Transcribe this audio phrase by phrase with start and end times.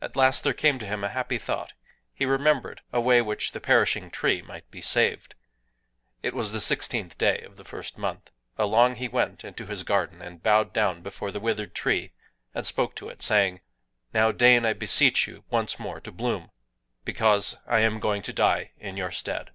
[0.00, 1.72] At last there came to him a happy thought:
[2.12, 5.36] he remembered a way by which the perishing tree might be saved.
[6.20, 10.20] (It was the sixteenth day of the first month.) Along he went into his garden,
[10.20, 12.10] and bowed down before the withered tree,
[12.52, 13.60] and spoke to it, saying:
[14.12, 18.96] "Now deign, I beseech you, once more to bloom,—because I am going to die in
[18.96, 19.50] your stead."